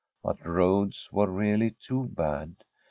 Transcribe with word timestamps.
But 0.23 0.39
the 0.39 0.49
roads 0.49 1.09
were 1.11 1.31
really 1.31 1.75
too 1.79 2.07
bad. 2.07 2.55